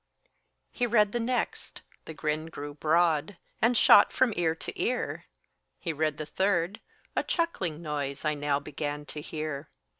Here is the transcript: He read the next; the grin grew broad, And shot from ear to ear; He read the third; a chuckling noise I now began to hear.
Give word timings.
He 0.71 0.87
read 0.87 1.11
the 1.11 1.19
next; 1.19 1.83
the 2.05 2.13
grin 2.15 2.47
grew 2.47 2.73
broad, 2.73 3.37
And 3.61 3.77
shot 3.77 4.11
from 4.11 4.33
ear 4.35 4.55
to 4.55 4.73
ear; 4.81 5.25
He 5.79 5.93
read 5.93 6.17
the 6.17 6.25
third; 6.25 6.81
a 7.15 7.21
chuckling 7.21 7.83
noise 7.83 8.25
I 8.25 8.33
now 8.33 8.59
began 8.59 9.05
to 9.05 9.21
hear. 9.21 9.69